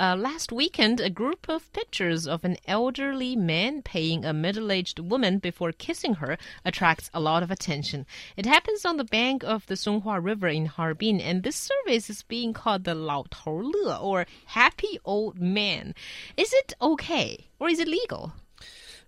[0.00, 4.98] uh, last weekend, a group of pictures of an elderly man paying a middle aged
[4.98, 8.06] woman before kissing her attracts a lot of attention.
[8.34, 12.22] It happens on the bank of the Songhua River in Harbin, and this service is
[12.22, 15.94] being called the Lao Tou Le, or Happy Old Man.
[16.34, 18.32] Is it okay, or is it legal?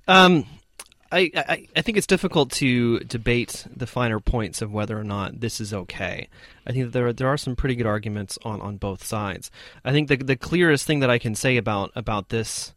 [0.06, 0.44] Um,
[1.12, 5.40] I, I, I think it's difficult to debate the finer points of whether or not
[5.40, 6.28] this is okay.
[6.66, 9.50] I think that there are, there are some pretty good arguments on, on both sides.
[9.84, 12.72] I think the the clearest thing that I can say about about this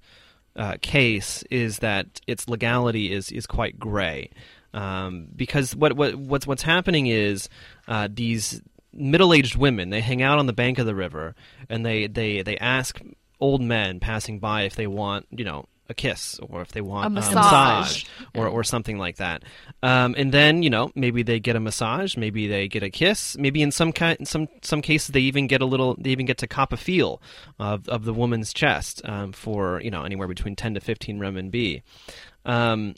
[0.56, 4.32] uh, case is that its legality is is quite gray,
[4.73, 7.48] um, because what what what's what's happening is
[7.88, 8.62] uh, these
[8.92, 11.36] middle aged women they hang out on the bank of the river
[11.70, 13.02] and they they they ask
[13.42, 17.05] old men passing by if they want you know a kiss or if they want
[17.05, 17.35] A a massage.
[17.35, 19.44] massage or, or something like that.
[19.84, 23.38] Um, and then you know maybe they get a massage, maybe they get a kiss,
[23.38, 26.38] maybe in some kind some some cases they even get a little they even get
[26.39, 27.21] to cop a feel
[27.59, 31.81] of of the woman's chest um, for you know anywhere between ten to fifteen renminbi.
[32.45, 32.95] Um,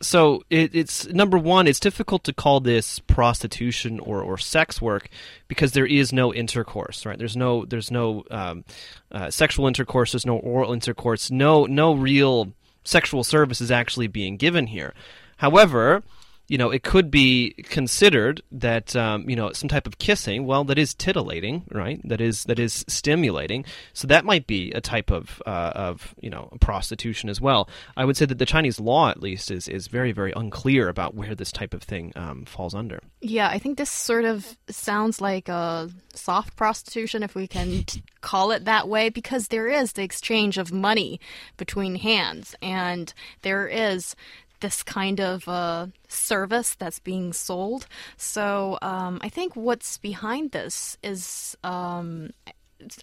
[0.00, 1.66] so it, it's number one.
[1.66, 5.08] It's difficult to call this prostitution or, or sex work
[5.48, 7.18] because there is no intercourse, right?
[7.18, 8.64] There's no there's no um,
[9.10, 10.12] uh, sexual intercourse.
[10.12, 11.30] There's no oral intercourse.
[11.30, 12.52] No no real
[12.84, 14.92] sexual service is actually being given here.
[15.38, 16.02] However,
[16.48, 20.46] you know, it could be considered that um, you know some type of kissing.
[20.46, 22.00] Well, that is titillating, right?
[22.04, 23.64] That is that is stimulating.
[23.92, 27.68] So that might be a type of uh, of you know prostitution as well.
[27.96, 31.14] I would say that the Chinese law, at least, is is very very unclear about
[31.14, 33.00] where this type of thing um, falls under.
[33.20, 38.02] Yeah, I think this sort of sounds like a soft prostitution, if we can t-
[38.20, 41.20] call it that way, because there is the exchange of money
[41.56, 44.14] between hands, and there is
[44.60, 47.86] this kind of uh, service that's being sold.
[48.16, 52.30] So um, I think what's behind this is um,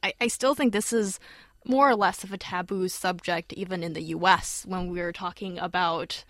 [0.01, 1.19] I, I still think this is
[1.65, 6.23] more or less of a taboo subject, even in the US, when we're talking about,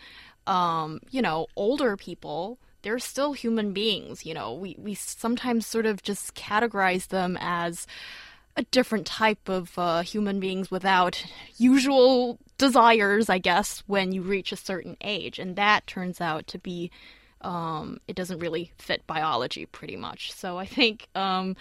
[0.46, 2.60] um, you know, older people.
[2.84, 4.54] They're still human beings, you know.
[4.54, 7.88] We, we sometimes sort of just categorize them as
[8.56, 11.26] a different type of uh, human beings without
[11.58, 15.40] usual desires, I guess, when you reach a certain age.
[15.40, 16.92] And that turns out to be,
[17.42, 20.32] um, it doesn't really fit biology pretty much.
[20.32, 21.56] So I think um,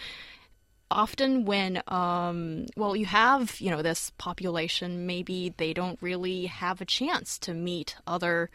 [0.93, 6.81] often when um, well you have you know this population maybe they don't really have
[6.81, 8.51] a chance to meet other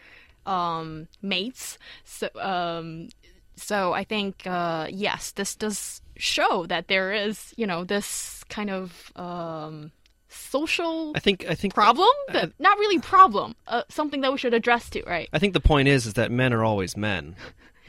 [0.46, 3.09] um, mates so um,
[3.57, 8.69] so I think uh, yes this does show that there is you know this kind
[8.69, 9.91] of um,
[10.29, 14.53] social I think I think problem but not really problem uh, something that we should
[14.53, 17.35] address to right I think the point is is that men are always men,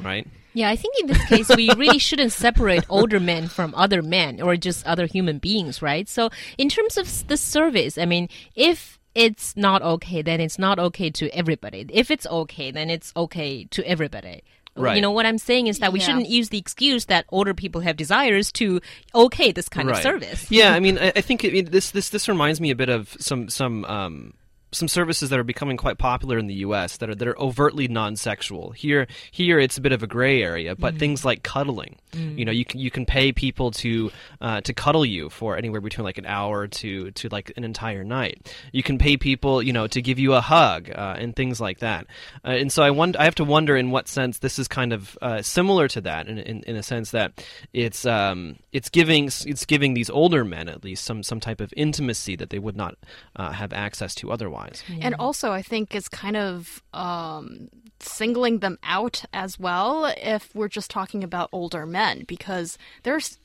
[0.00, 0.26] right?
[0.54, 4.40] Yeah, I think in this case, we really shouldn't separate older men from other men
[4.40, 6.08] or just other human beings, right?
[6.08, 10.78] So, in terms of the service, I mean, if it's not okay, then it's not
[10.78, 11.86] okay to everybody.
[11.92, 14.42] If it's okay, then it's okay to everybody.
[14.78, 14.96] Right.
[14.96, 16.06] You know what I'm saying is that we Yeah.
[16.06, 18.80] shouldn't use the excuse that older people have desires to
[19.14, 20.50] okay this kind of service.
[20.50, 22.88] Yeah, I mean, I, I think I mean, this this this reminds me a bit
[22.88, 24.34] of some some um,
[24.72, 26.98] some services that are becoming quite popular in the U.S.
[26.98, 28.72] that are that are overtly non-sexual.
[28.72, 31.96] Here here it's a bit of a gray area, but things like cuddling.
[32.36, 35.80] You know, you can you can pay people to uh, to cuddle you for anywhere
[35.80, 38.54] between like an hour to to like an entire night.
[38.72, 41.78] You can pay people, you know, to give you a hug uh, and things like
[41.80, 42.06] that.
[42.44, 44.92] Uh, and so I wonder, I have to wonder in what sense this is kind
[44.92, 49.26] of uh, similar to that, in, in in a sense that it's um it's giving
[49.26, 52.76] it's giving these older men at least some some type of intimacy that they would
[52.76, 52.96] not
[53.36, 54.57] uh, have access to otherwise.
[55.02, 57.68] And also, I think it's kind of um,
[58.00, 63.38] singling them out as well if we're just talking about older men, because there's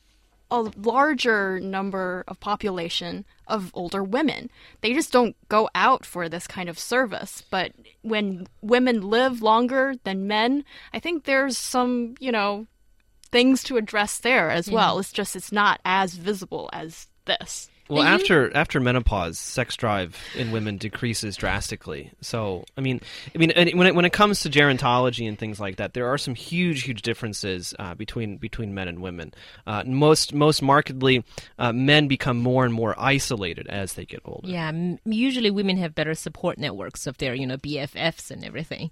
[0.52, 4.52] a larger number of population of older women.
[4.81, 7.44] They just don't go out for this kind of service.
[7.50, 7.72] But
[8.03, 10.63] when women live longer than men,
[10.94, 12.68] I think there's some, you know,
[13.31, 15.00] things to address there as well.
[15.00, 17.69] It's just it's not as visible as this.
[17.90, 22.12] Well, after after menopause, sex drive in women decreases drastically.
[22.22, 23.02] So, I mean,
[23.35, 26.08] I mean, and when it, when it comes to gerontology and things like that, there
[26.08, 29.34] are some huge, huge differences uh, between between men and women.
[29.68, 31.24] Uh, most most markedly,
[31.59, 34.47] uh, men become more and more isolated as they get older.
[34.47, 34.72] Yeah,
[35.06, 38.91] usually women have better support networks of their, you know, BFFs and everything.